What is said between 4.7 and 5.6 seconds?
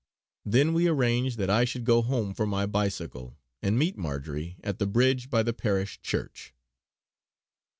the bridge by the